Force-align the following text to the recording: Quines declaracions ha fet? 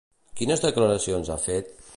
Quines 0.39 0.63
declaracions 0.65 1.31
ha 1.35 1.41
fet? 1.49 1.75